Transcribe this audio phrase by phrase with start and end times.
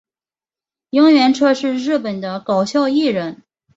[0.89, 3.43] 萤原彻是日本的搞笑艺人。